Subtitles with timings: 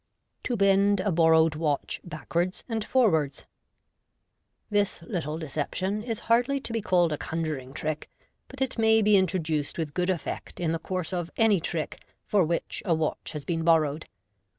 [0.45, 3.45] To Bend a Borrowed Watch Backwards and Forwards.
[4.71, 8.09] —This little deception is hardly to be called a conjnring trick,
[8.47, 12.43] but it may be introduced with good effect in the course of any trick foi
[12.43, 14.07] which a watch has been borrowed.